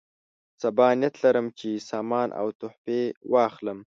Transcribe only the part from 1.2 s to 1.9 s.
لرم چې